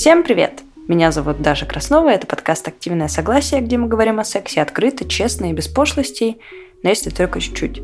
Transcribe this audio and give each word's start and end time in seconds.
Всем 0.00 0.22
привет! 0.22 0.62
Меня 0.88 1.12
зовут 1.12 1.42
Даша 1.42 1.66
Краснова, 1.66 2.08
это 2.08 2.26
подкаст 2.26 2.66
«Активное 2.66 3.08
согласие», 3.08 3.60
где 3.60 3.76
мы 3.76 3.86
говорим 3.86 4.18
о 4.18 4.24
сексе 4.24 4.62
открыто, 4.62 5.06
честно 5.06 5.50
и 5.50 5.52
без 5.52 5.68
пошлостей, 5.68 6.40
но 6.82 6.88
если 6.88 7.10
только 7.10 7.38
чуть-чуть. 7.38 7.82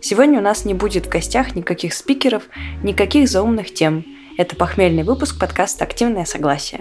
Сегодня 0.00 0.40
у 0.40 0.42
нас 0.42 0.64
не 0.64 0.74
будет 0.74 1.06
в 1.06 1.10
гостях 1.10 1.54
никаких 1.54 1.94
спикеров, 1.94 2.42
никаких 2.82 3.28
заумных 3.28 3.72
тем. 3.72 4.04
Это 4.36 4.56
похмельный 4.56 5.04
выпуск 5.04 5.38
подкаста 5.38 5.84
«Активное 5.84 6.24
согласие». 6.24 6.80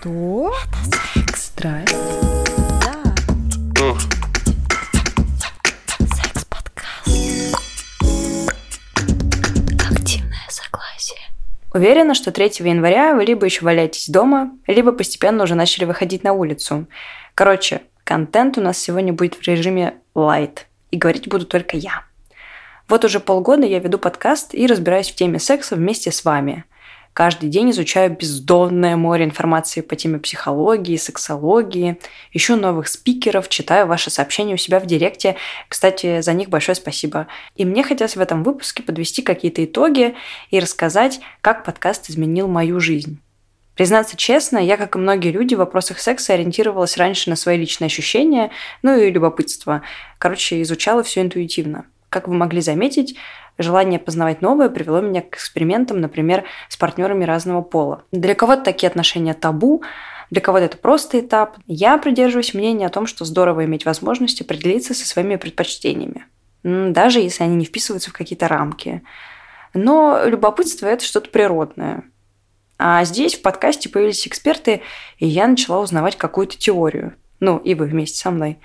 Что? 0.00 0.52
Это 0.52 1.30
секс. 1.30 1.44
Страсть. 1.44 1.99
Уверена, 11.80 12.12
что 12.12 12.30
3 12.30 12.44
января 12.58 13.14
вы 13.14 13.24
либо 13.24 13.46
еще 13.46 13.64
валяетесь 13.64 14.10
дома, 14.10 14.50
либо 14.66 14.92
постепенно 14.92 15.44
уже 15.44 15.54
начали 15.54 15.86
выходить 15.86 16.22
на 16.22 16.34
улицу. 16.34 16.86
Короче, 17.34 17.80
контент 18.04 18.58
у 18.58 18.60
нас 18.60 18.76
сегодня 18.76 19.14
будет 19.14 19.36
в 19.36 19.42
режиме 19.48 19.94
light, 20.14 20.58
и 20.90 20.98
говорить 20.98 21.26
буду 21.26 21.46
только 21.46 21.78
я. 21.78 22.02
Вот 22.86 23.06
уже 23.06 23.18
полгода 23.18 23.64
я 23.64 23.78
веду 23.78 23.96
подкаст 23.96 24.54
и 24.54 24.66
разбираюсь 24.66 25.10
в 25.10 25.14
теме 25.14 25.38
секса 25.38 25.74
вместе 25.74 26.12
с 26.12 26.22
вами– 26.22 26.64
Каждый 27.12 27.48
день 27.48 27.70
изучаю 27.70 28.16
бездонное 28.16 28.96
море 28.96 29.24
информации 29.24 29.80
по 29.80 29.96
теме 29.96 30.18
психологии, 30.18 30.96
сексологии, 30.96 31.98
ищу 32.32 32.56
новых 32.56 32.86
спикеров, 32.88 33.48
читаю 33.48 33.86
ваши 33.86 34.10
сообщения 34.10 34.54
у 34.54 34.56
себя 34.56 34.78
в 34.78 34.86
директе. 34.86 35.36
Кстати, 35.68 36.20
за 36.20 36.32
них 36.32 36.48
большое 36.48 36.76
спасибо. 36.76 37.26
И 37.56 37.64
мне 37.64 37.82
хотелось 37.82 38.16
в 38.16 38.20
этом 38.20 38.44
выпуске 38.44 38.82
подвести 38.82 39.22
какие-то 39.22 39.64
итоги 39.64 40.14
и 40.50 40.60
рассказать, 40.60 41.20
как 41.40 41.64
подкаст 41.64 42.08
изменил 42.08 42.46
мою 42.46 42.78
жизнь. 42.78 43.20
Признаться 43.74 44.16
честно, 44.16 44.58
я, 44.58 44.76
как 44.76 44.94
и 44.94 44.98
многие 44.98 45.30
люди, 45.30 45.54
в 45.54 45.58
вопросах 45.58 45.98
секса 45.98 46.34
ориентировалась 46.34 46.96
раньше 46.96 47.30
на 47.30 47.36
свои 47.36 47.56
личные 47.56 47.86
ощущения, 47.86 48.50
ну 48.82 48.96
и 48.96 49.10
любопытство. 49.10 49.82
Короче, 50.18 50.60
изучала 50.62 51.02
все 51.02 51.22
интуитивно. 51.22 51.86
Как 52.10 52.28
вы 52.28 52.34
могли 52.34 52.60
заметить, 52.60 53.16
желание 53.62 53.98
познавать 53.98 54.42
новое 54.42 54.68
привело 54.68 55.00
меня 55.00 55.22
к 55.22 55.36
экспериментам, 55.36 56.00
например, 56.00 56.44
с 56.68 56.76
партнерами 56.76 57.24
разного 57.24 57.62
пола. 57.62 58.04
Для 58.12 58.34
кого-то 58.34 58.62
такие 58.62 58.88
отношения 58.88 59.34
табу, 59.34 59.82
для 60.30 60.40
кого-то 60.40 60.64
это 60.64 60.76
просто 60.76 61.20
этап. 61.20 61.56
Я 61.66 61.98
придерживаюсь 61.98 62.54
мнения 62.54 62.86
о 62.86 62.90
том, 62.90 63.06
что 63.06 63.24
здорово 63.24 63.64
иметь 63.64 63.84
возможность 63.84 64.40
определиться 64.40 64.94
со 64.94 65.06
своими 65.06 65.36
предпочтениями, 65.36 66.24
даже 66.62 67.20
если 67.20 67.44
они 67.44 67.56
не 67.56 67.64
вписываются 67.64 68.10
в 68.10 68.14
какие-то 68.14 68.48
рамки. 68.48 69.02
Но 69.74 70.22
любопытство– 70.24 70.86
это 70.88 71.04
что-то 71.04 71.30
природное. 71.30 72.04
А 72.78 73.04
здесь 73.04 73.34
в 73.34 73.42
подкасте 73.42 73.88
появились 73.88 74.26
эксперты, 74.26 74.82
и 75.18 75.26
я 75.26 75.46
начала 75.46 75.80
узнавать 75.80 76.16
какую-то 76.16 76.56
теорию. 76.56 77.14
Ну, 77.38 77.58
и 77.58 77.74
вы 77.74 77.86
вместе 77.86 78.18
со 78.18 78.30
мной. 78.30 78.58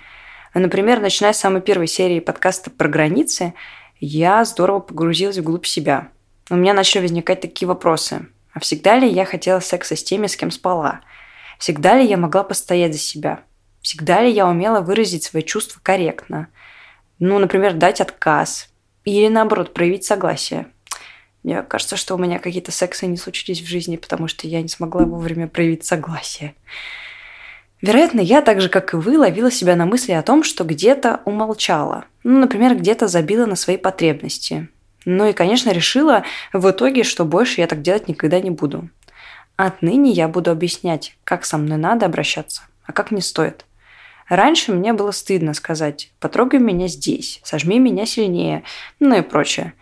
Например, 0.54 1.00
начиная 1.00 1.34
с 1.34 1.38
самой 1.38 1.60
первой 1.60 1.86
серии 1.86 2.20
подкаста 2.20 2.70
про 2.70 2.88
границы– 2.88 3.52
я 4.00 4.44
здорово 4.44 4.80
погрузилась 4.80 5.38
вглубь 5.38 5.66
себя. 5.66 6.08
У 6.50 6.56
меня 6.56 6.74
начали 6.74 7.02
возникать 7.02 7.40
такие 7.40 7.66
вопросы. 7.66 8.26
А 8.52 8.60
всегда 8.60 8.98
ли 8.98 9.08
я 9.08 9.24
хотела 9.24 9.60
секса 9.60 9.96
с 9.96 10.04
теми, 10.04 10.26
с 10.26 10.36
кем 10.36 10.50
спала? 10.50 11.00
Всегда 11.58 11.96
ли 11.98 12.06
я 12.06 12.16
могла 12.16 12.42
постоять 12.42 12.92
за 12.92 12.98
себя? 12.98 13.40
Всегда 13.80 14.22
ли 14.22 14.30
я 14.30 14.46
умела 14.46 14.80
выразить 14.80 15.24
свои 15.24 15.42
чувства 15.42 15.80
корректно? 15.82 16.48
Ну, 17.18 17.38
например, 17.38 17.74
дать 17.74 18.00
отказ. 18.00 18.68
Или, 19.04 19.28
наоборот, 19.28 19.72
проявить 19.72 20.04
согласие. 20.04 20.66
Мне 21.42 21.62
кажется, 21.62 21.96
что 21.96 22.14
у 22.14 22.18
меня 22.18 22.38
какие-то 22.38 22.72
сексы 22.72 23.06
не 23.06 23.16
случились 23.16 23.60
в 23.60 23.66
жизни, 23.66 23.96
потому 23.96 24.26
что 24.26 24.48
я 24.48 24.60
не 24.60 24.68
смогла 24.68 25.04
вовремя 25.04 25.46
проявить 25.46 25.84
согласие. 25.84 26.54
Вероятно, 27.82 28.20
я 28.20 28.40
так 28.40 28.60
же, 28.60 28.68
как 28.68 28.94
и 28.94 28.96
вы, 28.96 29.18
ловила 29.18 29.50
себя 29.50 29.76
на 29.76 29.84
мысли 29.84 30.12
о 30.12 30.22
том, 30.22 30.42
что 30.42 30.64
где-то 30.64 31.20
умолчала. 31.24 32.06
Ну, 32.24 32.40
например, 32.40 32.74
где-то 32.74 33.06
забила 33.06 33.46
на 33.46 33.56
свои 33.56 33.76
потребности. 33.76 34.68
Ну 35.04 35.28
и, 35.28 35.32
конечно, 35.32 35.70
решила 35.70 36.24
в 36.52 36.70
итоге, 36.70 37.04
что 37.04 37.24
больше 37.24 37.60
я 37.60 37.66
так 37.66 37.82
делать 37.82 38.08
никогда 38.08 38.40
не 38.40 38.50
буду. 38.50 38.88
Отныне 39.56 40.10
я 40.10 40.28
буду 40.28 40.50
объяснять, 40.50 41.16
как 41.24 41.44
со 41.44 41.58
мной 41.58 41.78
надо 41.78 42.06
обращаться, 42.06 42.62
а 42.84 42.92
как 42.92 43.10
не 43.10 43.20
стоит. 43.20 43.64
Раньше 44.28 44.72
мне 44.72 44.92
было 44.92 45.12
стыдно 45.12 45.54
сказать 45.54 46.10
«потрогай 46.18 46.58
меня 46.58 46.88
здесь», 46.88 47.40
«сожми 47.44 47.78
меня 47.78 48.06
сильнее», 48.06 48.64
ну 48.98 49.16
и 49.16 49.22
прочее. 49.22 49.74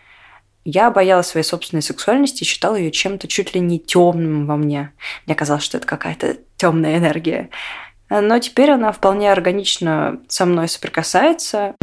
Я 0.65 0.91
боялась 0.91 1.27
своей 1.27 1.45
собственной 1.45 1.83
сексуальности 1.83 2.43
и 2.43 2.47
считала 2.47 2.77
ее 2.77 2.91
чем-то 2.91 3.29
чуть 3.29 3.55
ли 3.55 3.61
не 3.61 3.79
темным 3.79 4.47
во 4.47 4.57
мне. 4.57 4.93
Мне 5.27 5.35
казалось, 5.35 5.63
что 5.63 5.77
это 5.77 5.87
какая-то 5.87 6.39
темная 6.57 6.97
энергия. 6.97 7.51
Но 8.09 8.39
теперь 8.39 8.71
она 8.71 8.91
вполне 8.91 9.31
органично 9.31 10.21
со 10.27 10.47
мной 10.47 10.69
соприкасается. 10.69 11.75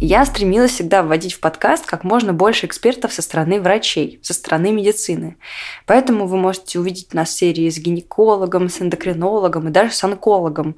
Я 0.00 0.24
стремилась 0.24 0.72
всегда 0.72 1.02
вводить 1.02 1.34
в 1.34 1.40
подкаст 1.40 1.84
как 1.84 2.04
можно 2.04 2.32
больше 2.32 2.64
экспертов 2.64 3.12
со 3.12 3.20
стороны 3.20 3.60
врачей, 3.60 4.18
со 4.22 4.32
стороны 4.32 4.72
медицины. 4.72 5.36
Поэтому 5.84 6.26
вы 6.26 6.38
можете 6.38 6.80
увидеть 6.80 7.12
нас 7.12 7.28
в 7.28 7.38
серии 7.38 7.68
с 7.68 7.78
гинекологом, 7.78 8.70
с 8.70 8.80
эндокринологом 8.80 9.68
и 9.68 9.70
даже 9.70 9.92
с 9.92 10.02
онкологом. 10.02 10.76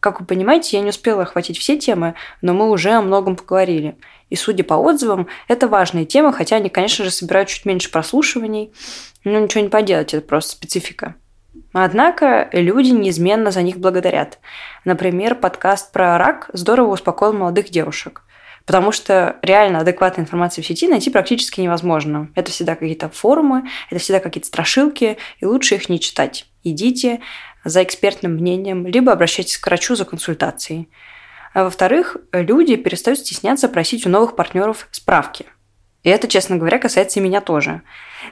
Как 0.00 0.20
вы 0.20 0.26
понимаете, 0.26 0.76
я 0.76 0.82
не 0.82 0.90
успела 0.90 1.22
охватить 1.22 1.58
все 1.58 1.76
темы, 1.76 2.14
но 2.40 2.54
мы 2.54 2.70
уже 2.70 2.90
о 2.90 3.02
многом 3.02 3.34
поговорили. 3.34 3.96
И 4.30 4.36
судя 4.36 4.62
по 4.62 4.74
отзывам, 4.74 5.26
это 5.48 5.66
важные 5.66 6.04
темы, 6.04 6.32
хотя 6.32 6.56
они, 6.56 6.68
конечно 6.68 7.04
же, 7.04 7.10
собирают 7.10 7.48
чуть 7.48 7.64
меньше 7.64 7.90
прослушиваний. 7.90 8.72
Но 9.24 9.40
ничего 9.40 9.62
не 9.62 9.70
поделать, 9.70 10.14
это 10.14 10.24
просто 10.24 10.52
специфика. 10.52 11.16
Однако 11.72 12.48
люди 12.52 12.90
неизменно 12.90 13.50
за 13.50 13.62
них 13.62 13.78
благодарят. 13.78 14.38
Например, 14.84 15.34
подкаст 15.34 15.92
про 15.92 16.16
рак 16.16 16.50
здорово 16.52 16.92
успокоил 16.92 17.32
молодых 17.32 17.70
девушек. 17.70 18.22
Потому 18.64 18.92
что 18.92 19.36
реально 19.42 19.80
адекватной 19.80 20.24
информации 20.24 20.60
в 20.60 20.66
сети 20.66 20.88
найти 20.88 21.08
практически 21.08 21.60
невозможно. 21.62 22.30
Это 22.34 22.50
всегда 22.50 22.74
какие-то 22.74 23.08
форумы, 23.08 23.66
это 23.90 23.98
всегда 23.98 24.20
какие-то 24.20 24.46
страшилки, 24.46 25.16
и 25.40 25.46
лучше 25.46 25.76
их 25.76 25.88
не 25.88 25.98
читать. 25.98 26.46
Идите 26.64 27.20
за 27.68 27.82
экспертным 27.82 28.34
мнением, 28.34 28.86
либо 28.86 29.12
обращайтесь 29.12 29.58
к 29.58 29.66
врачу 29.66 29.94
за 29.94 30.04
консультацией. 30.04 30.88
А 31.54 31.64
во-вторых, 31.64 32.16
люди 32.32 32.76
перестают 32.76 33.20
стесняться 33.20 33.68
просить 33.68 34.06
у 34.06 34.10
новых 34.10 34.36
партнеров 34.36 34.88
справки. 34.90 35.46
И 36.02 36.10
это, 36.10 36.28
честно 36.28 36.56
говоря, 36.56 36.78
касается 36.78 37.20
и 37.20 37.22
меня 37.22 37.40
тоже. 37.40 37.82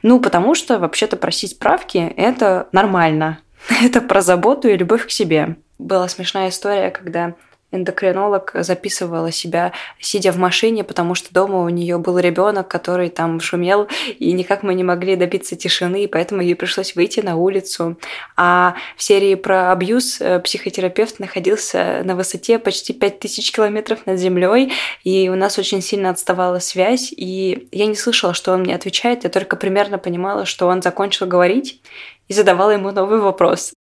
Ну, 0.02 0.20
потому 0.20 0.54
что 0.54 0.78
вообще-то 0.78 1.16
просить 1.16 1.52
справки– 1.52 1.98
это 2.16 2.69
нормально. 2.72 3.41
Это 3.82 4.00
про 4.00 4.20
заботу 4.20 4.69
и 4.69 4.76
любовь 4.76 5.06
к 5.06 5.10
себе. 5.10 5.56
Была 5.78 6.08
смешная 6.08 6.50
история, 6.50 6.91
когда 6.91 7.34
эндокринолог 7.76 8.50
записывала 8.54 9.31
себя, 9.31 9.72
сидя 10.00 10.32
в 10.32 10.38
машине, 10.38 10.84
потому 10.84 11.14
что 11.14 11.32
дома 11.32 11.62
у 11.62 11.69
нее 11.69 11.98
был 11.98 12.19
ребенок, 12.19 12.69
который 12.69 13.09
там 13.09 13.41
шумел, 13.41 13.88
и 14.19 14.32
никак 14.32 14.62
мы 14.62 14.75
не 14.75 14.84
могли 14.84 15.16
добиться 15.16 15.56
тишины, 15.56 16.04
и 16.04 16.06
поэтому 16.06 16.42
ей 16.42 16.54
пришлось 16.54 16.97
выйти 16.97 17.20
на 17.20 17.37
улицу. 17.37 17.97
А 18.37 18.75
в 18.97 19.03
серии 19.03 19.34
про 19.34 19.72
абьюз 19.72 20.20
э, 20.20 20.41
психотерапевт 20.41 21.20
находился 21.20 22.03
на 22.04 22.16
высоте 22.16 22.59
почти 22.59 22.92
5000 22.92 23.53
километров 23.53 24.06
над 24.06 24.19
землей, 24.19 24.72
и 25.04 25.28
у 25.28 25.34
нас 25.37 25.58
очень 25.58 25.82
сильно 25.82 26.10
отставала 26.10 26.58
связь, 26.58 27.12
и 27.16 27.69
я 27.72 27.87
не 27.87 27.94
слышала, 27.94 28.34
что 28.34 28.53
он 28.53 28.62
мне 28.62 28.75
отвечает, 28.75 29.25
я 29.25 29.31
только 29.31 29.56
примерно 29.56 29.98
понимала, 29.98 30.44
что 30.44 30.66
он 30.66 30.82
закончил 30.82 31.26
говорить, 31.26 31.81
и 32.28 32.32
задавала 32.32 32.70
ему 32.70 32.91
новый 32.91 33.20
вопрос. 33.20 33.72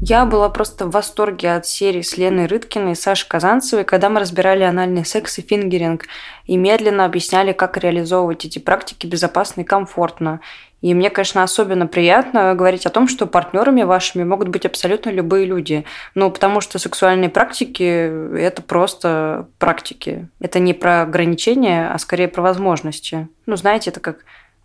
Я 0.00 0.26
была 0.26 0.48
просто 0.48 0.86
в 0.86 0.92
восторге 0.92 1.54
от 1.54 1.66
серии 1.66 2.02
с 2.02 2.16
Леной 2.16 2.46
Рыткиной 2.46 2.92
и 2.92 2.94
Сашей 2.94 3.28
Казанцевой, 3.28 3.84
когда 3.84 4.08
мы 4.08 4.20
разбирали 4.20 4.62
анальный 4.62 5.04
секс 5.04 5.38
и 5.38 5.42
фингеринг 5.42 6.04
и 6.46 6.56
медленно 6.56 7.04
объясняли, 7.04 7.52
как 7.52 7.76
реализовывать 7.76 8.44
эти 8.44 8.60
практики 8.60 9.08
безопасно 9.08 9.62
и 9.62 9.64
комфортно. 9.64 10.40
И 10.82 10.94
мне, 10.94 11.10
конечно, 11.10 11.42
особенно 11.42 11.88
приятно 11.88 12.54
говорить 12.54 12.86
о 12.86 12.90
том, 12.90 13.08
что 13.08 13.26
партнерами 13.26 13.82
вашими 13.82 14.22
могут 14.22 14.48
быть 14.48 14.64
абсолютно 14.64 15.10
любые 15.10 15.44
люди. 15.44 15.84
Ну, 16.14 16.30
потому 16.30 16.60
что 16.60 16.78
сексуальные 16.78 17.30
практики– 17.30 18.36
это 18.38 18.62
просто 18.62 19.48
практики. 19.58 20.28
Это 20.38 20.60
не 20.60 20.74
про 20.74 21.02
ограничения, 21.02 21.90
а 21.92 21.98
скорее 21.98 22.28
про 22.28 22.42
возможности. 22.42 23.26
Ну, 23.46 23.56
знаете, 23.56 23.90
это 23.90 23.98
как 23.98 24.18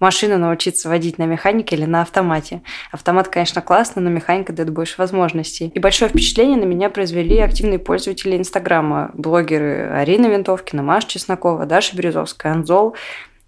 машину 0.03 0.37
научиться 0.37 0.89
водить 0.89 1.17
на 1.17 1.23
механике 1.23 1.75
или 1.75 1.85
на 1.85 2.01
автомате. 2.01 2.61
Автомат, 2.91 3.29
конечно, 3.29 3.61
классно, 3.61 4.01
но 4.01 4.09
механика 4.09 4.51
дает 4.51 4.69
больше 4.69 4.95
возможностей. 4.97 5.71
И 5.73 5.79
большое 5.79 6.09
впечатление 6.09 6.57
на 6.57 6.65
меня 6.65 6.89
произвели 6.89 7.39
активные 7.39 7.79
пользователи 7.79 8.37
Инстаграма, 8.37 9.11
блогеры 9.13 9.89
Арина 9.91 10.27
Винтовкина, 10.27 10.83
Маша 10.83 11.07
Чеснокова, 11.07 11.65
Даша 11.65 11.95
Березовская, 11.95 12.51
Анзол. 12.51 12.95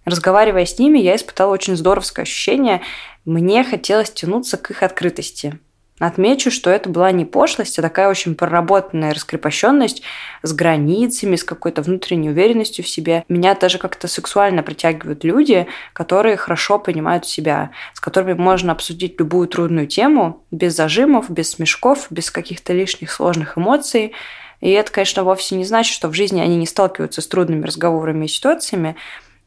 Разговаривая 0.06 0.64
с 0.64 0.78
ними, 0.78 0.98
я 0.98 1.14
испытала 1.14 1.52
очень 1.52 1.76
здоровское 1.76 2.22
ощущение. 2.22 2.80
мне 3.24 3.62
хотелось 3.62 4.10
тянуться 4.10 4.56
к 4.56 4.70
их 4.70 4.82
открытости. 4.82 5.58
Отмечу, 5.98 6.50
что 6.50 6.68
это 6.68 6.90
была 6.90 7.10
не 7.10 7.24
пошлость, 7.24 7.78
а 7.78 7.82
такая 7.82 8.10
очень 8.10 8.34
проработанная 8.34 9.14
раскрепощенность 9.14 10.02
с 10.42 10.52
границами, 10.52 11.36
с 11.36 11.44
какой-то 11.44 11.80
внутренней 11.80 12.28
уверенностью 12.28 12.84
в 12.84 12.88
себе. 12.88 13.24
Меня 13.30 13.54
даже 13.54 13.78
как-то 13.78 14.06
сексуально 14.06 14.62
притягивают 14.62 15.24
люди, 15.24 15.66
которые 15.94 16.36
хорошо 16.36 16.78
понимают 16.78 17.24
себя, 17.26 17.70
с 17.94 18.00
которыми 18.00 18.34
можно 18.34 18.72
обсудить 18.72 19.18
любую 19.18 19.48
трудную 19.48 19.86
тему 19.86 20.44
без 20.50 20.76
зажимов, 20.76 21.30
без 21.30 21.52
смешков, 21.52 22.08
без 22.10 22.30
каких-то 22.30 22.74
лишних 22.74 23.10
сложных 23.10 23.56
эмоций. 23.56 24.12
И 24.60 24.70
это, 24.70 24.92
конечно, 24.92 25.24
вовсе 25.24 25.54
не 25.56 25.64
значит, 25.64 25.94
что 25.94 26.08
в 26.08 26.14
жизни 26.14 26.40
они 26.40 26.56
не 26.56 26.66
сталкиваются 26.66 27.22
с 27.22 27.26
трудными 27.26 27.64
разговорами 27.64 28.26
и 28.26 28.28
ситуациями, 28.28 28.96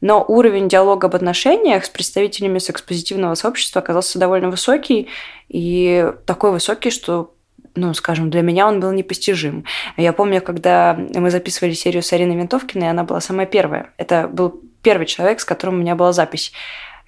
но 0.00 0.24
уровень 0.26 0.68
диалога 0.68 1.06
об 1.06 1.14
отношениях 1.14 1.84
с 1.84 1.88
представителями 1.88 2.58
секс-позитивного 2.58 3.34
сообщества 3.34 3.82
оказался 3.82 4.18
довольно 4.18 4.50
высокий, 4.50 5.08
и 5.48 6.12
такой 6.26 6.52
высокий, 6.52 6.90
что 6.90 7.34
ну, 7.76 7.94
скажем, 7.94 8.30
для 8.30 8.42
меня 8.42 8.66
он 8.66 8.80
был 8.80 8.90
непостижим. 8.92 9.64
Я 9.96 10.12
помню, 10.12 10.42
когда 10.42 10.94
мы 11.14 11.30
записывали 11.30 11.72
серию 11.72 12.02
с 12.02 12.12
Ариной 12.12 12.36
Винтовкиной, 12.36 12.90
она 12.90 13.04
была 13.04 13.20
самая 13.20 13.46
первая. 13.46 13.90
Это 13.96 14.26
был 14.26 14.60
первый 14.82 15.06
человек, 15.06 15.40
с 15.40 15.44
которым 15.44 15.76
у 15.76 15.78
меня 15.78 15.94
была 15.94 16.12
запись. 16.12 16.52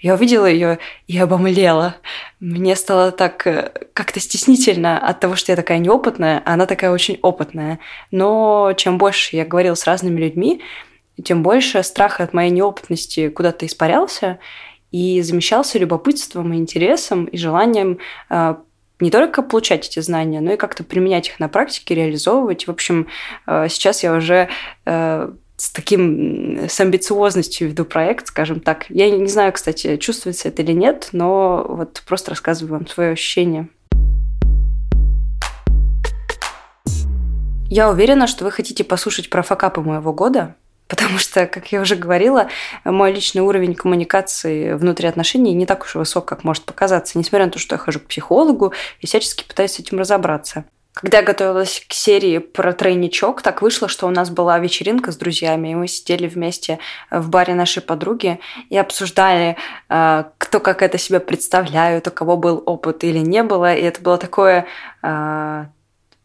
Я 0.03 0.15
увидела 0.15 0.47
ее 0.47 0.79
и 1.07 1.17
обомлела. 1.17 1.97
Мне 2.41 2.75
стало 2.75 3.13
так 3.13 3.47
э, 3.47 3.71
как-то 3.93 4.19
стеснительно 4.19 4.99
от 4.99 5.21
того, 5.21 5.37
что 5.37 5.53
я 5.53 5.57
такая 5.57 5.79
неопытная, 5.79 6.43
а 6.45 6.55
она 6.55 6.67
такая 6.67 6.91
очень 6.91 7.21
опытная. 7.23 7.79
Но 8.11 8.73
чем 8.77 8.99
больше 8.99 9.37
я 9.37 9.45
говорила 9.45 9.77
с 9.77 9.87
разными 9.87 10.21
людьми, 10.21 10.61
тем 11.25 11.43
больше 11.43 11.83
страх 11.83 12.21
от 12.21 12.33
моей 12.33 12.51
неопытности 12.51 13.29
куда-то 13.29 13.67
испарялся 13.67 14.39
и 14.91 15.23
замещался 15.23 15.79
любопытством 15.79 16.53
и 16.53 16.59
интересом 16.59 17.25
и 17.25 17.37
желанием 17.37 17.99
э, 18.31 18.57
не 19.01 19.11
только 19.11 19.43
получать 19.43 19.89
эти 19.89 20.01
знания, 20.01 20.41
но 20.41 20.53
и 20.53 20.57
как-то 20.57 20.85
применять 20.85 21.29
их 21.29 21.41
на 21.41 21.49
практике, 21.49 21.95
реализовывать. 21.95 22.67
В 22.67 22.71
общем, 22.71 23.09
э, 23.47 23.67
сейчас 23.69 24.03
я 24.03 24.15
уже 24.15 24.49
э, 24.85 25.33
с 25.57 25.71
таким, 25.71 26.69
с 26.69 26.79
амбициозностью 26.81 27.69
веду 27.69 27.85
проект, 27.85 28.29
скажем 28.29 28.61
так. 28.61 28.87
Я 28.91 29.11
не 29.11 29.29
знаю, 29.29 29.53
кстати, 29.53 29.97
чувствуется 29.97 30.49
это 30.49 30.63
или 30.63 30.73
нет, 30.73 31.09
но 31.13 31.65
вот 31.69 32.03
просто 32.07 32.31
рассказываю 32.31 32.79
вам 32.79 32.87
свое 32.87 33.13
ощущение. 33.13 33.69
Я 37.69 37.91
уверена, 37.91 38.27
что 38.27 38.45
вы 38.45 38.51
хотите 38.51 38.85
послушать 38.85 39.31
про 39.31 39.43
факапы 39.43 39.81
моего 39.81 40.13
года, 40.13 40.57
Потому 40.93 41.17
что, 41.17 41.47
как 41.47 41.73
я 41.73 41.81
уже 41.81 41.97
говорила, 41.97 42.49
мой 42.85 43.15
личный 43.15 43.41
уровень 43.41 43.75
коммуникации 43.75 44.75
внутри 44.75 45.09
отношений 45.09 45.55
не 45.55 45.65
так 45.65 45.85
уж 45.85 45.95
и 45.95 45.99
высок, 45.99 46.27
как 46.27 46.45
может 46.45 46.65
показаться. 46.65 47.17
Несмотря 47.17 47.47
на 47.47 47.51
то, 47.51 47.59
что 47.59 47.77
я 47.77 47.79
хожу 47.79 47.99
к 47.99 48.09
психологу 48.09 48.75
и 49.01 49.07
всячески 49.07 49.43
пытаюсь 49.43 49.73
с 49.73 49.79
этим 49.79 49.99
разобраться. 49.99 50.67
Когда 50.93 51.21
я 51.21 51.25
готовилась 51.25 51.83
к 51.89 51.95
серии 51.95 52.37
про 52.37 52.75
тройничок, 52.75 53.41
так 53.41 53.63
вышло, 53.63 53.89
что 53.89 54.07
у 54.07 54.11
нас 54.11 54.29
была 54.29 54.59
вечеринка 54.59 55.13
с 55.13 55.17
друзьями, 55.17 55.69
и 55.69 55.75
мы 55.75 55.89
сидели 55.89 56.29
вместе 56.29 56.79
в 57.11 57.31
баре 57.31 57.55
нашей 57.55 57.81
подруги 57.81 58.39
и 58.69 58.77
обсуждали, 58.77 59.57
э, 59.89 60.25
кто 60.37 60.61
как 60.61 60.83
это 60.83 60.99
себя 60.99 61.21
представляют, 61.21 62.07
у 62.07 62.11
кого 62.11 62.37
был 62.37 62.63
опыт 62.67 63.03
или 63.05 63.21
не 63.21 63.43
было. 63.43 63.75
И 63.75 63.81
это 63.81 64.03
было 64.03 64.19
такое 64.19 64.67
э, 65.03 65.65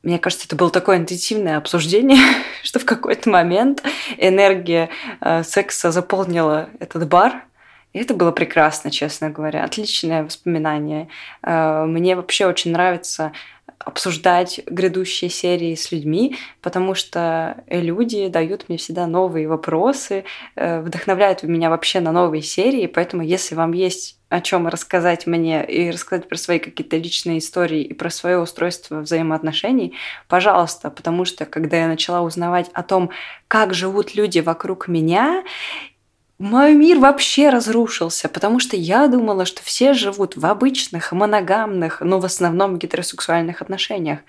мне 0.07 0.19
кажется, 0.19 0.45
это 0.48 0.56
было 0.56 0.71
такое 0.71 0.95
интенсивное 0.95 1.57
обсуждение, 1.57 2.21
что 2.63 2.80
в 2.80 2.86
какой-то 2.86 3.30
момент 3.30 3.83
энергия 4.18 4.89
э, 5.19 5.44
секса 5.44 5.92
заполнила 5.92 6.69
этот 6.80 7.09
бар. 7.09 7.44
Это 8.00 8.14
было 8.14 8.32
прекрасно, 8.32 8.92
честно 8.92 9.30
говоря. 9.30 9.64
Отличное 9.64 10.24
воспоминание. 10.24 11.08
Э, 11.44 11.86
мне 11.86 12.16
вообще 12.16 12.46
очень 12.46 12.72
нравится 12.72 13.32
обсуждать 13.80 14.60
грядущие 14.66 15.30
серии 15.30 15.76
с 15.76 15.92
людьми, 15.92 16.36
потому 16.62 16.96
что 16.96 17.64
люди 17.70 18.28
дают 18.28 18.68
мне 18.68 18.78
всегда 18.78 19.08
новые 19.08 19.48
вопросы, 19.48 20.26
э, 20.56 20.82
вдохновляют 20.82 21.44
меня 21.44 21.70
вообще 21.70 22.00
на 22.00 22.12
новые 22.12 22.42
серии, 22.42 22.88
поэтому 22.88 23.24
если 23.24 23.56
вам 23.56 23.74
есть 23.74 24.18
о 24.30 24.42
чем 24.42 24.68
рассказать 24.68 25.26
мне 25.26 25.66
и 25.66 25.90
рассказать 25.90 26.28
про 26.28 26.38
свои 26.38 26.60
какие-то 26.60 26.98
личные 26.98 27.38
истории 27.38 27.82
и 27.82 27.94
про 27.94 28.10
свое 28.10 28.40
устройство 28.40 29.00
взаимоотношений, 29.00 29.94
пожалуйста, 30.28 30.90
потому 30.90 31.24
что 31.24 31.46
когда 31.46 31.78
я 31.78 31.88
начала 31.88 32.22
узнавать 32.22 32.70
о 32.74 32.84
том, 32.84 33.10
как 33.48 33.74
живут 33.74 34.16
люди 34.16 34.40
вокруг 34.40 34.90
меня, 34.90 35.44
мой 36.39 36.75
мир 36.75 37.00
вообще 37.00 37.50
разрушился, 37.50 38.30
потому 38.30 38.60
что 38.60 38.75
я 38.75 39.07
думала, 39.07 39.45
что 39.45 39.63
все 39.63 39.94
живут 39.94 40.38
в 40.38 40.45
обычных, 40.45 41.12
моногамных, 41.12 42.01
но 42.01 42.19
в 42.19 42.25
основном 42.25 42.78
гетеросексуальных 42.78 43.63
отношениях. 43.63 44.19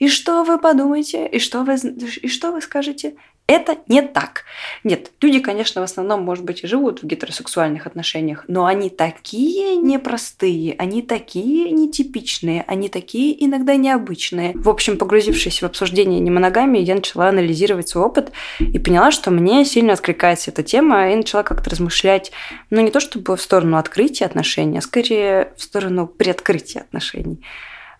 И 0.00 0.08
что 0.08 0.42
вы 0.42 0.58
подумаете? 0.58 1.28
И 1.28 1.38
что 1.38 1.62
вы, 1.62 1.76
и 1.76 2.28
что 2.28 2.50
вы 2.50 2.60
скажете? 2.62 3.14
Это 3.52 3.76
не 3.86 4.00
так. 4.00 4.44
Нет, 4.82 5.10
люди, 5.20 5.38
конечно, 5.38 5.82
в 5.82 5.84
основном, 5.84 6.22
может 6.22 6.42
быть, 6.42 6.64
и 6.64 6.66
живут 6.66 7.02
в 7.02 7.06
гетеросексуальных 7.06 7.86
отношениях, 7.86 8.46
но 8.48 8.64
они 8.64 8.88
такие 8.88 9.76
непростые, 9.76 10.74
они 10.78 11.02
такие 11.02 11.70
нетипичные, 11.70 12.64
они 12.66 12.88
такие 12.88 13.44
иногда 13.44 13.76
необычные. 13.76 14.52
В 14.54 14.70
общем, 14.70 14.96
погрузившись 14.96 15.60
в 15.60 15.66
обсуждение 15.66 16.18
немоногамии, 16.18 16.80
я 16.80 16.94
начала 16.94 17.28
анализировать 17.28 17.90
свой 17.90 18.04
опыт 18.04 18.32
и 18.58 18.78
поняла, 18.78 19.10
что 19.10 19.30
мне 19.30 19.66
сильно 19.66 19.92
откликается 19.92 20.50
эта 20.50 20.62
тема, 20.62 21.12
и 21.12 21.16
начала 21.16 21.42
как-то 21.42 21.68
размышлять, 21.68 22.32
ну, 22.70 22.80
не 22.80 22.90
то 22.90 23.00
чтобы 23.00 23.36
в 23.36 23.42
сторону 23.42 23.76
открытия 23.76 24.24
отношений, 24.24 24.78
а 24.78 24.80
скорее 24.80 25.52
в 25.58 25.62
сторону 25.62 26.06
приоткрытия 26.06 26.80
отношений 26.80 27.44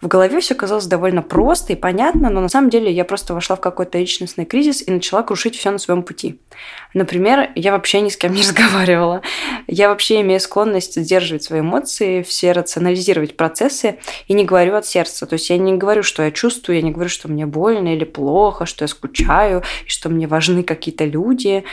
в 0.02 0.08
голове 0.08 0.40
все 0.40 0.56
казалось 0.56 0.86
довольно 0.86 1.22
просто 1.22 1.72
и 1.72 1.76
понятно, 1.76 2.28
но 2.28 2.40
на 2.40 2.48
самом 2.48 2.70
деле 2.70 2.90
я 2.90 3.04
просто 3.04 3.34
вошла 3.34 3.54
в 3.54 3.60
какой-то 3.60 3.98
личностный 3.98 4.44
кризис 4.44 4.82
и 4.86 4.90
начала 4.90 5.22
крушить 5.22 5.56
все 5.56 5.70
на 5.70 5.78
своем 5.78 6.02
пути. 6.02 6.40
Например, 6.92 7.50
я 7.54 7.70
вообще 7.70 8.00
ни 8.00 8.08
с 8.08 8.16
кем 8.16 8.32
не 8.32 8.40
разговаривала. 8.42 9.22
Я 9.68 9.88
вообще 9.88 10.20
имею 10.22 10.40
склонность 10.40 11.00
сдерживать 11.00 11.44
свои 11.44 11.60
эмоции, 11.60 12.22
все 12.22 12.50
рационализировать 12.50 13.36
процессы 13.36 13.98
и 14.26 14.32
не 14.34 14.44
говорю 14.44 14.74
от 14.74 14.86
сердца. 14.86 15.24
То 15.24 15.34
есть 15.34 15.48
я 15.50 15.56
не 15.56 15.74
говорю, 15.74 16.02
что 16.02 16.24
я 16.24 16.32
чувствую, 16.32 16.76
я 16.76 16.82
не 16.82 16.90
говорю, 16.90 17.08
что 17.08 17.28
мне 17.28 17.46
больно 17.46 17.94
или 17.94 18.04
плохо, 18.04 18.66
что 18.66 18.82
я 18.82 18.88
скучаю, 18.88 19.62
и 19.86 19.88
что 19.88 20.08
мне 20.08 20.26
важны 20.26 20.64
какие-то 20.64 21.04
люди 21.04 21.64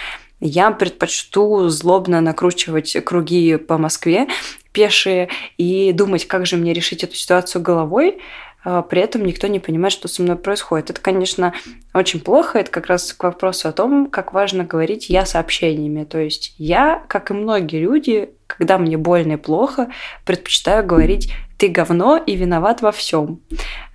я 0.42 0.72
предпочту 0.72 1.68
злобно 1.68 2.22
накручивать 2.22 2.96
круги 3.04 3.58
по 3.58 3.78
Москве 3.78 4.28
пешие 4.80 5.28
и 5.58 5.92
думать, 5.92 6.26
как 6.26 6.46
же 6.46 6.56
мне 6.56 6.72
решить 6.72 7.04
эту 7.04 7.14
ситуацию 7.16 7.62
головой, 7.62 8.20
а 8.64 8.82
при 8.82 9.02
этом 9.02 9.26
никто 9.26 9.48
не 9.48 9.60
понимает, 9.60 9.92
что 9.92 10.08
со 10.08 10.22
мной 10.22 10.38
происходит. 10.38 10.90
Это, 10.90 11.02
конечно, 11.02 11.54
очень 11.94 12.22
плохо. 12.22 12.60
Это 12.60 12.72
как 12.72 12.88
раз 12.88 13.12
к 13.12 13.24
вопросу 13.24 13.68
о 13.68 13.74
том, 13.74 14.10
как 14.10 14.32
важно 14.32 14.64
говорить 14.64 15.10
«я» 15.10 15.26
сообщениями. 15.26 16.06
То 16.06 16.20
есть 16.20 16.56
я, 16.58 17.04
как 17.10 17.30
и 17.30 17.34
многие 17.34 17.82
люди, 17.82 18.30
когда 18.60 18.78
мне 18.78 18.98
больно 18.98 19.34
и 19.34 19.38
плохо, 19.38 19.90
предпочитаю 20.26 20.86
говорить 20.86 21.34
«ты 21.58 21.70
говно 21.70 22.18
и 22.18 22.36
виноват 22.36 22.82
во 22.82 22.92
всем». 22.92 23.40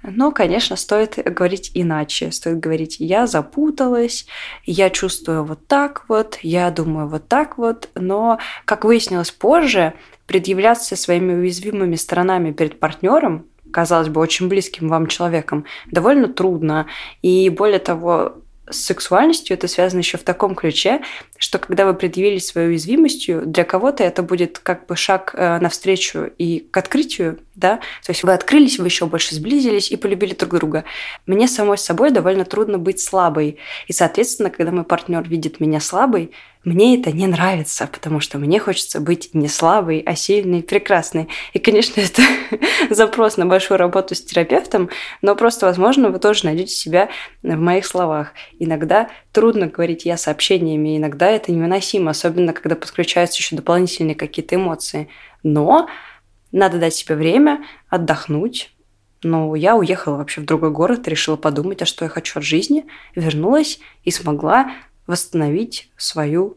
Но, 0.03 0.33
конечно, 0.33 0.77
стоит 0.77 1.17
говорить 1.23 1.71
иначе. 1.75 2.33
Стоит 2.33 2.61
говорить 2.61 2.97
«я 2.99 3.27
запуталась», 3.27 4.27
«я 4.65 4.89
чувствую 4.89 5.45
вот 5.45 5.67
так 5.67 6.07
вот», 6.09 6.39
«я 6.41 6.71
думаю 6.71 7.09
вот 7.09 7.29
так 7.29 7.59
вот». 7.59 7.91
Но, 7.95 8.39
как 8.65 8.87
выяснилось 8.87 9.31
позже, 9.31 9.93
предъявляться 10.27 10.97
своими 10.97 11.35
уязвимыми 11.35 11.97
сторонами 11.97 12.51
перед 12.51 12.81
партнером, 12.81 13.45
казалось 13.71 14.09
бы, 14.09 14.23
очень 14.23 14.49
близким 14.49 14.89
вам 14.89 15.09
человеком, 15.09 15.67
довольно 15.91 16.29
трудно. 16.29 16.87
И 17.21 17.51
более 17.51 17.81
того, 17.81 18.37
с 18.69 18.77
сексуальностью 18.77 19.57
это 19.57 19.69
связано 19.69 20.01
еще 20.01 20.19
в 20.19 20.23
таком 20.23 20.55
ключе, 20.55 21.03
что 21.37 21.59
когда 21.59 21.87
вы 21.87 21.95
предъявили 21.95 22.39
своей 22.39 22.69
уязвимостью, 22.69 23.43
для 23.45 23.65
кого-то 23.65 24.03
это 24.03 24.23
будет 24.23 24.59
как 24.59 24.87
бы 24.87 24.97
шаг 24.97 25.35
э, 25.37 25.59
навстречу 25.59 26.31
и 26.39 26.61
к 26.61 26.77
открытию, 26.77 27.39
да, 27.55 27.77
то 28.05 28.11
есть 28.11 28.23
вы 28.23 28.33
открылись, 28.33 28.79
вы 28.79 28.87
еще 28.87 29.07
больше 29.07 29.35
сблизились 29.35 29.91
и 29.91 29.97
полюбили 29.97 30.35
друг 30.35 30.55
друга. 30.55 30.85
Мне 31.27 31.47
самой 31.47 31.79
собой 31.79 32.11
довольно 32.11 32.45
трудно 32.45 32.79
быть 32.79 33.01
слабой, 33.01 33.59
и, 33.87 33.93
соответственно, 33.93 34.51
когда 34.51 34.73
мой 34.73 34.85
партнер 34.85 35.29
видит 35.29 35.61
меня 35.61 35.81
слабой, 35.81 36.33
мне 36.65 36.99
это 36.99 37.13
не 37.13 37.27
нравится, 37.27 37.87
потому 37.87 38.21
что 38.21 38.39
мне 38.39 38.59
хочется 38.59 39.01
быть 39.01 39.35
не 39.35 39.49
слабой, 39.49 40.03
а 40.05 40.15
сильной, 40.15 40.63
прекрасной. 40.63 41.29
И, 41.53 41.59
конечно, 41.59 42.01
это 42.01 42.23
запрос 42.95 43.37
на 43.37 43.47
большую 43.47 43.79
работу 43.79 44.15
с 44.15 44.23
терапевтом, 44.23 44.89
но 45.23 45.37
просто, 45.37 45.67
возможно, 45.67 46.09
вы 46.09 46.19
тоже 46.19 46.47
найдете 46.47 46.75
себя 46.75 47.09
в 47.43 47.57
моих 47.57 47.87
словах. 47.87 48.33
Иногда 48.59 49.11
трудно 49.33 49.67
говорить 49.67 50.05
я 50.05 50.17
сообщениями, 50.17 50.97
иногда 50.97 51.31
это 51.31 51.53
невыносимо, 51.53 52.11
особенно 52.11 52.53
когда 52.53 52.77
подключаются 52.77 53.39
еще 53.39 53.57
дополнительные 53.57 54.15
какие-то 54.15 54.55
эмоции. 54.55 55.09
Но 55.43 55.89
надо 56.51 56.79
дать 56.79 56.95
себе 56.95 57.15
время 57.15 57.65
отдохнуть, 57.89 58.71
но 59.23 59.55
я 59.55 59.77
уехала 59.77 60.17
вообще 60.17 60.41
в 60.41 60.45
другой 60.45 60.71
город, 60.71 61.09
решила 61.09 61.37
подумать, 61.37 61.83
а 61.83 61.87
что 61.87 62.05
я 62.05 62.09
хочу 62.09 62.39
от 62.39 62.45
жизни, 62.45 62.87
вернулась 63.15 63.81
и 64.05 64.11
смогла 64.11 64.73
восстановить 65.07 65.91
свою 65.97 66.57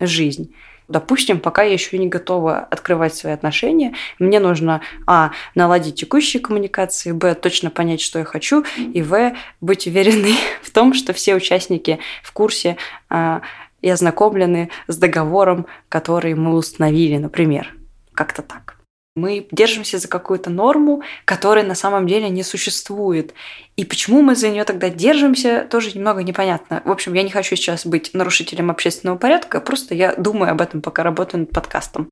жизнь. 0.00 0.54
Допустим, 0.88 1.40
пока 1.40 1.62
я 1.62 1.72
еще 1.72 1.98
не 1.98 2.06
готова 2.06 2.58
открывать 2.58 3.14
свои 3.14 3.32
отношения, 3.32 3.94
мне 4.20 4.38
нужно, 4.38 4.82
а, 5.06 5.32
наладить 5.56 5.96
текущие 5.96 6.40
коммуникации, 6.40 7.10
б, 7.10 7.34
точно 7.34 7.70
понять, 7.70 8.00
что 8.00 8.20
я 8.20 8.24
хочу, 8.24 8.64
и 8.76 9.02
в, 9.02 9.34
быть 9.60 9.86
уверенной 9.88 10.36
в 10.62 10.70
том, 10.70 10.94
что 10.94 11.12
все 11.12 11.34
участники 11.34 11.98
в 12.22 12.32
курсе 12.32 12.76
а, 13.08 13.42
и 13.82 13.90
ознакомлены 13.90 14.70
с 14.86 14.96
договором, 14.96 15.66
который 15.88 16.34
мы 16.34 16.54
установили, 16.54 17.16
например. 17.16 17.74
Как-то 18.14 18.42
так. 18.42 18.75
Мы 19.16 19.48
держимся 19.50 19.98
за 19.98 20.06
какую-то 20.06 20.50
норму, 20.50 21.02
которая 21.24 21.64
на 21.64 21.74
самом 21.74 22.06
деле 22.06 22.28
не 22.28 22.44
существует. 22.44 23.34
И 23.76 23.84
почему 23.84 24.22
мы 24.22 24.36
за 24.36 24.50
нее 24.50 24.64
тогда 24.64 24.90
держимся, 24.90 25.66
тоже 25.68 25.90
немного 25.94 26.22
непонятно. 26.22 26.82
В 26.84 26.90
общем, 26.90 27.14
я 27.14 27.22
не 27.22 27.30
хочу 27.30 27.56
сейчас 27.56 27.84
быть 27.84 28.10
нарушителем 28.12 28.70
общественного 28.70 29.16
порядка, 29.16 29.60
просто 29.60 29.94
я 29.94 30.14
думаю 30.14 30.52
об 30.52 30.60
этом, 30.60 30.82
пока 30.82 31.02
работаю 31.02 31.40
над 31.40 31.50
подкастом. 31.50 32.08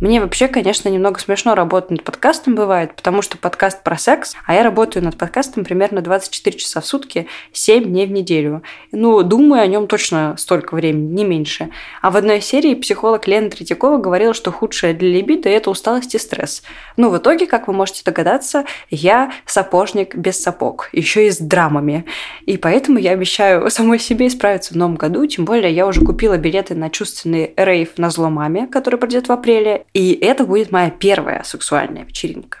Мне 0.00 0.20
вообще, 0.20 0.46
конечно, 0.46 0.88
немного 0.88 1.18
смешно 1.18 1.56
работать 1.56 1.90
над 1.90 2.04
подкастом 2.04 2.54
бывает, 2.54 2.94
потому 2.94 3.20
что 3.20 3.36
подкаст 3.36 3.82
про 3.82 3.98
секс, 3.98 4.36
а 4.46 4.54
я 4.54 4.62
работаю 4.62 5.04
над 5.04 5.18
подкастом 5.18 5.64
примерно 5.64 6.02
24 6.02 6.56
часа 6.56 6.80
в 6.80 6.86
сутки, 6.86 7.26
7 7.52 7.82
дней 7.82 8.06
в 8.06 8.12
неделю. 8.12 8.62
Ну, 8.92 9.24
думаю 9.24 9.60
о 9.60 9.66
нем 9.66 9.88
точно 9.88 10.36
столько 10.38 10.76
времени, 10.76 11.12
не 11.12 11.24
меньше. 11.24 11.70
А 12.00 12.12
в 12.12 12.16
одной 12.16 12.40
серии 12.40 12.76
психолог 12.76 13.26
Лена 13.26 13.50
Третьякова 13.50 13.98
говорила, 13.98 14.34
что 14.34 14.52
худшее 14.52 14.94
для 14.94 15.08
либидо– 15.08 15.48
это 15.50 15.68
усталость 15.68 16.14
и 16.14 16.18
стресс. 16.18 16.62
Ну, 16.96 17.10
в 17.10 17.18
итоге, 17.18 17.48
как 17.48 17.66
вы 17.66 17.74
можете 17.74 18.02
догадаться, 18.04 18.66
я 18.90 19.32
сапожник 19.46 20.14
без 20.14 20.40
сапог, 20.40 20.90
еще 20.92 21.26
и 21.26 21.30
с 21.32 21.38
драмами. 21.38 22.04
И 22.46 22.56
поэтому 22.56 23.00
я 23.00 23.10
обещаю 23.10 23.68
самой 23.68 23.98
себе 23.98 24.28
исправиться 24.28 24.74
в 24.74 24.76
новом 24.76 24.94
году, 24.94 25.26
тем 25.26 25.44
более 25.44 25.72
я 25.72 25.88
уже 25.88 26.02
купила 26.02 26.36
билеты 26.36 26.76
на 26.76 26.88
чувственный 26.88 27.52
рейв 27.56 27.98
на 27.98 28.10
зло 28.10 28.30
маме, 28.30 28.68
который 28.68 29.00
придет 29.00 29.28
в 29.28 29.32
апреле, 29.32 29.86
и 29.94 30.12
это 30.12 30.44
будет 30.44 30.70
моя 30.70 30.90
первая 30.90 31.42
сексуальная 31.42 32.04
вечеринка. 32.04 32.58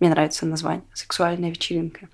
Мне 0.00 0.10
нравится 0.10 0.46
название 0.46 0.84
«Сексуальная 0.94 1.50
вечеринка». 1.50 2.08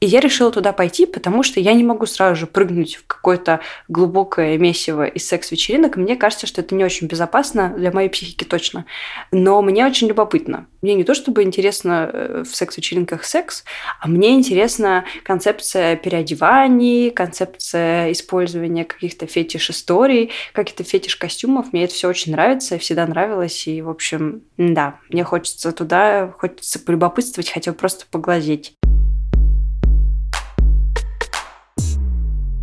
И 0.00 0.06
я 0.06 0.20
решила 0.20 0.50
туда 0.50 0.72
пойти, 0.72 1.04
потому 1.04 1.42
что 1.42 1.60
я 1.60 1.74
не 1.74 1.84
могу 1.84 2.06
сразу 2.06 2.34
же 2.34 2.46
прыгнуть 2.46 2.96
в 2.96 3.06
какое-то 3.06 3.60
глубокое 3.86 4.56
месиво 4.56 5.04
из 5.04 5.28
секс-вечеринок. 5.28 5.96
Мне 5.96 6.16
кажется, 6.16 6.46
что 6.46 6.62
это 6.62 6.74
не 6.74 6.84
очень 6.84 7.06
безопасно, 7.06 7.74
для 7.76 7.92
моей 7.92 8.08
психики 8.08 8.44
точно. 8.44 8.86
Но 9.30 9.60
мне 9.60 9.84
очень 9.84 10.08
любопытно. 10.08 10.66
Мне 10.80 10.94
не 10.94 11.04
то 11.04 11.12
чтобы 11.12 11.42
интересно 11.42 12.08
э, 12.10 12.44
в 12.50 12.56
секс-вечеринках 12.56 13.24
секс, 13.24 13.64
а 14.00 14.08
мне 14.08 14.32
интересна 14.32 15.04
концепция 15.22 15.96
переодеваний, 15.96 17.10
концепция 17.10 18.10
использования 18.12 18.86
каких-то 18.86 19.26
фетиш-историй, 19.26 20.30
каких-то 20.54 20.82
фетиш-костюмов. 20.82 21.72
Мне 21.72 21.84
это 21.84 21.92
все 21.92 22.08
очень 22.08 22.32
нравится, 22.32 22.78
всегда 22.78 23.06
нравилось. 23.06 23.66
И, 23.66 23.82
в 23.82 23.90
общем, 23.90 24.44
да, 24.56 24.98
мне 25.10 25.24
хочется 25.24 25.72
туда, 25.72 26.32
хочется 26.38 26.78
полюбопытствовать, 26.78 27.50
хотя 27.50 27.72
бы 27.72 27.76
просто 27.76 28.06
поглазеть. 28.10 28.74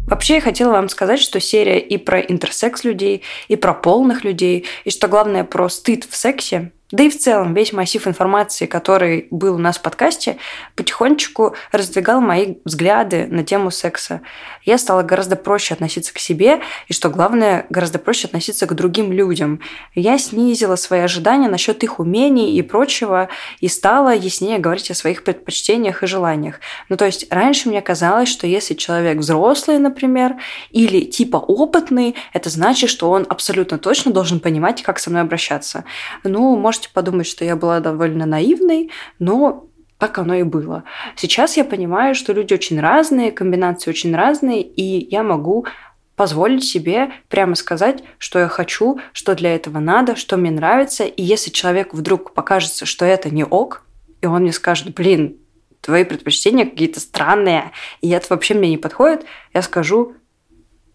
Вообще, 0.07 0.35
я 0.35 0.41
хотела 0.41 0.71
вам 0.71 0.87
сказать, 0.87 1.19
что 1.19 1.41
серия 1.41 1.79
и 1.79 1.97
про 1.97 2.21
интерсекс 2.21 2.85
людей, 2.85 3.23
и 3.49 3.57
про 3.57 3.73
полных 3.73 4.23
людей, 4.23 4.65
и 4.85 4.89
что 4.89 5.09
главное 5.09 5.43
про 5.43 5.67
стыд 5.67 6.05
в 6.09 6.15
сексе 6.15 6.71
да 6.91 7.03
и 7.03 7.09
в 7.09 7.17
целом 7.17 7.53
весь 7.53 7.73
массив 7.73 8.07
информации, 8.07 8.65
который 8.65 9.27
был 9.29 9.55
у 9.55 9.57
нас 9.57 9.77
в 9.77 9.81
подкасте, 9.81 10.37
потихонечку 10.75 11.53
раздвигал 11.73 12.21
мои 12.21 12.55
взгляды 12.63 13.27
на 13.27 13.43
тему 13.43 13.71
секса. 13.71 14.21
Я 14.63 14.77
стала 14.77 15.03
гораздо 15.03 15.35
проще 15.35 15.73
относиться 15.73 16.13
к 16.13 16.19
себе, 16.19 16.61
и, 16.87 16.93
что 16.93 17.09
главное, 17.09 17.65
гораздо 17.69 17.99
проще 17.99 18.27
относиться 18.27 18.67
к 18.67 18.73
другим 18.73 19.11
людям. 19.11 19.59
Я 19.95 20.17
снизила 20.17 20.77
свои 20.77 21.01
ожидания 21.01 21.49
насчет 21.49 21.83
их 21.83 21.99
умений 21.99 22.57
и 22.57 22.61
прочего, 22.61 23.27
и 23.59 23.67
стала 23.67 24.15
яснее 24.15 24.57
говорить 24.57 24.89
о 24.89 24.95
своих 24.95 25.25
предпочтениях 25.25 26.03
и 26.03 26.07
желаниях. 26.07 26.61
Ну, 26.87 26.95
то 26.95 27.05
есть 27.05 27.27
раньше 27.29 27.67
мне 27.67 27.81
казалось, 27.81 28.29
что 28.29 28.47
если 28.47 28.75
человек 28.75 29.17
взрослый, 29.17 29.77
например, 29.77 30.35
или 30.71 31.01
типа 31.01 31.35
опытный, 31.35 32.15
это 32.31 32.49
значит, 32.49 32.89
что 32.89 33.09
он 33.11 33.25
абсолютно 33.27 33.77
точно 33.77 34.11
должен 34.11 34.39
понимать, 34.39 34.83
как 34.83 34.99
со 34.99 35.09
мной 35.09 35.23
обращаться. 35.23 35.83
Ну, 36.23 36.55
может 36.55 36.76
можете 36.77 36.89
подумать, 36.93 37.25
что 37.27 37.43
я 37.43 37.55
была 37.55 37.79
довольно 37.79 38.25
наивной, 38.25 38.91
но 39.17 39.67
так 39.97 40.19
оно 40.19 40.35
и 40.35 40.43
было. 40.43 40.83
Сейчас 41.15 41.57
я 41.57 41.65
понимаю, 41.65 42.13
что 42.13 42.33
люди 42.33 42.53
очень 42.53 42.79
разные, 42.79 43.31
комбинации 43.31 43.89
очень 43.89 44.15
разные, 44.15 44.61
и 44.61 45.07
я 45.09 45.23
могу 45.23 45.65
позволить 46.15 46.63
себе 46.63 47.11
прямо 47.29 47.55
сказать, 47.55 48.03
что 48.19 48.37
я 48.37 48.47
хочу, 48.47 48.99
что 49.11 49.33
для 49.33 49.55
этого 49.55 49.79
надо, 49.79 50.15
что 50.15 50.37
мне 50.37 50.51
нравится. 50.51 51.03
И 51.03 51.23
если 51.23 51.49
человеку 51.49 51.97
вдруг 51.97 52.33
покажется, 52.33 52.85
что 52.85 53.05
это 53.05 53.31
не 53.31 53.43
ок, 53.43 53.83
и 54.21 54.27
он 54.27 54.41
мне 54.43 54.53
скажет, 54.53 54.93
блин, 54.93 55.37
твои 55.81 56.03
предпочтения 56.03 56.65
какие-то 56.65 56.99
странные, 56.99 57.71
и 58.01 58.09
это 58.09 58.27
вообще 58.29 58.53
мне 58.53 58.69
не 58.69 58.77
подходит, 58.77 59.25
я 59.53 59.63
скажу, 59.63 60.13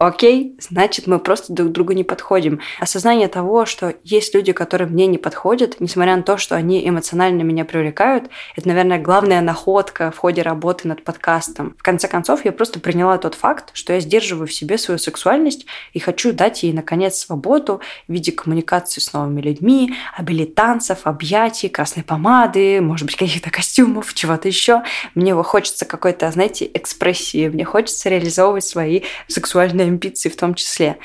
окей, 0.07 0.57
значит, 0.59 1.07
мы 1.07 1.19
просто 1.19 1.53
друг 1.53 1.71
другу 1.71 1.93
не 1.93 2.03
подходим. 2.05 2.61
Осознание 2.81 3.29
того, 3.29 3.67
что 3.67 3.95
есть 4.03 4.35
люди, 4.35 4.53
которые 4.53 4.89
мне 4.89 5.07
не 5.07 5.19
подходят, 5.19 5.77
несмотря 5.81 6.17
на 6.17 6.23
то, 6.23 6.37
что 6.37 6.57
они 6.57 6.87
эмоционально 6.89 7.43
меня 7.43 7.65
привлекают, 7.65 8.29
это, 8.57 8.69
наверное, 8.69 8.99
главная 8.99 9.41
находка 9.41 10.11
в 10.11 10.19
ходе 10.19 10.43
работы 10.43 10.89
над 10.89 11.05
подкастом. 11.05 11.77
В 11.79 11.83
конце 11.83 12.09
концов, 12.09 12.45
я 12.45 12.53
просто 12.53 12.81
приняла 12.81 13.17
тот 13.19 13.35
факт, 13.35 13.71
что 13.75 13.93
я 13.93 14.01
сдерживаю 14.01 14.49
в 14.49 14.53
себе 14.53 14.77
свою 14.77 14.99
сексуальность 14.99 15.67
и 15.93 16.01
хочу 16.01 16.33
дать 16.33 16.65
ей, 16.65 16.73
наконец, 16.73 17.19
свободу 17.19 17.81
в 18.09 18.13
виде 18.13 18.33
коммуникации 18.33 19.01
с 19.01 19.13
новыми 19.13 19.41
людьми, 19.41 19.95
обилия 20.17 20.47
танцев, 20.47 21.01
объятий, 21.05 21.69
красной 21.69 22.03
помады, 22.03 22.81
может 22.81 23.07
быть, 23.07 23.17
каких-то 23.17 23.51
костюмов, 23.51 24.15
чего-то 24.15 24.49
еще. 24.49 24.83
Мне 25.15 25.35
хочется 25.43 25.85
какой-то, 25.85 26.31
знаете, 26.33 26.69
экспрессии, 26.75 27.49
мне 27.49 27.65
хочется 27.65 28.09
реализовывать 28.09 28.65
свои 28.65 29.03
сексуальные 29.29 29.92
амбиции 29.93 30.29
в 30.29 30.37
том 30.37 30.55
числе. 30.55 30.99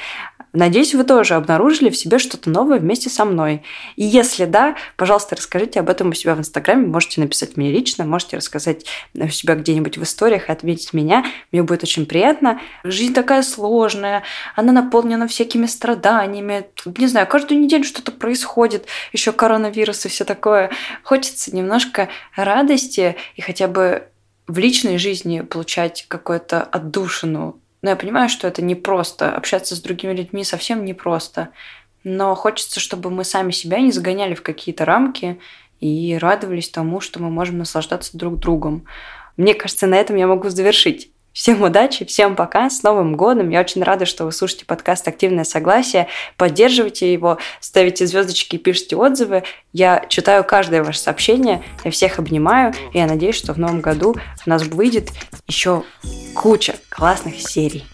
Надеюсь, 0.54 0.96
вы 0.96 1.04
тоже 1.04 1.36
обнаружили 1.36 1.90
в 1.90 1.98
себе 1.98 2.18
что-то 2.18 2.50
новое 2.50 2.80
вместе 2.80 3.10
со 3.10 3.26
мной. 3.26 3.64
И 3.96 4.04
если 4.04 4.46
да, 4.46 4.76
пожалуйста, 4.96 5.36
расскажите 5.36 5.80
об 5.80 5.90
этом 5.90 6.10
у 6.10 6.14
себя 6.14 6.34
в 6.36 6.40
Инстаграме. 6.40 6.88
Можете 6.88 7.22
написать 7.22 7.58
мне 7.58 7.72
лично, 7.72 8.06
можете 8.06 8.38
рассказать 8.38 8.86
у 9.14 9.28
себя 9.28 9.56
где-нибудь 9.56 9.98
в 9.98 10.04
историях 10.04 10.50
и 10.50 10.52
отметить 10.52 10.94
меня. 10.94 11.26
Мне 11.52 11.62
будет 11.64 11.84
очень 11.84 12.06
приятно. 12.06 12.60
Жизнь 12.84 13.14
такая 13.14 13.44
сложная, 13.44 14.24
она 14.56 14.72
наполнена 14.72 15.28
всякими 15.28 15.68
страданиями. 15.68 16.66
Не 16.86 17.08
знаю, 17.08 17.28
каждую 17.28 17.60
неделю 17.60 17.84
что-то 17.84 18.12
происходит, 18.12 18.88
еще 19.12 19.34
коронавирус 19.34 20.06
и 20.06 20.10
все 20.10 20.24
такое. 20.24 20.72
Хочется 21.04 21.56
немножко 21.56 22.10
радости 22.36 23.16
и 23.36 23.42
хотя 23.42 23.68
бы 23.68 24.08
в 24.48 24.58
личной 24.58 24.98
жизни 24.98 25.42
получать 25.42 26.06
какую-то 26.08 26.64
отдушину 26.64 27.60
но 27.82 27.92
я 27.92 27.96
понимаю, 27.96 28.30
что 28.30 28.48
это 28.48 28.62
непросто. 28.62 29.36
Общаться 29.36 29.76
с 29.76 29.82
другими 29.82 30.14
людьми 30.14 30.44
совсем 30.44 30.86
непросто. 30.86 31.50
Но 32.04 32.34
хочется, 32.36 32.80
чтобы 32.80 33.10
мы 33.10 33.24
сами 33.24 33.52
себя 33.52 33.80
не 33.80 33.92
загоняли 33.92 34.34
в 34.34 34.42
какие-то 34.42 34.86
рамки 34.86 35.40
и 35.80 36.18
радовались 36.20 36.70
тому, 36.70 37.02
что 37.02 37.22
мы 37.22 37.30
можем 37.30 37.58
наслаждаться 37.58 38.18
друг 38.18 38.40
другом. 38.40 38.86
Мне 39.36 39.54
кажется, 39.54 39.86
на 39.88 39.96
этом 39.96 40.16
я 40.16 40.28
могу 40.28 40.50
завершить. 40.50 41.12
Всем 41.38 41.62
удачи, 41.62 42.04
всем 42.04 42.36
пока, 42.36 42.68
с 42.68 42.82
Новым 42.82 43.16
годом. 43.16 43.50
Я 43.50 43.60
очень 43.60 43.84
рада, 43.84 44.08
что 44.08 44.26
вы 44.26 44.32
слушаете 44.32 44.66
подкаст 44.66 45.08
«Активное 45.08 45.44
согласие». 45.44 46.08
Поддерживайте 46.36 47.14
его, 47.14 47.38
ставите 47.60 48.08
звездочки 48.08 48.56
и 48.56 48.58
пишите 48.58 48.96
отзывы. 48.96 49.44
Я 49.72 50.04
читаю 50.10 50.44
каждое 50.44 50.84
ваше 50.84 50.98
сообщение, 50.98 51.62
я 51.84 51.92
всех 51.92 52.18
обнимаю, 52.18 52.74
и 52.92 52.98
я 52.98 53.06
надеюсь, 53.06 53.36
что 53.36 53.54
в 53.54 53.60
новом 53.60 53.82
году 53.82 54.16
у 54.48 54.50
нас 54.50 54.64
выйдет 54.64 55.12
еще 55.46 55.84
куча 56.34 56.74
классных 56.90 57.40
серий. 57.40 57.86